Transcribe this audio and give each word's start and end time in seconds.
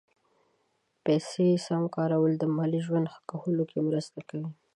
پیسې 1.03 1.47
سم 1.65 1.83
کارول 1.95 2.31
د 2.37 2.43
مالي 2.55 2.79
ژوند 2.85 3.05
ښه 3.13 3.21
کولو 3.31 3.63
کې 3.71 3.79
مرسته 3.89 4.19
کوي. 4.29 4.49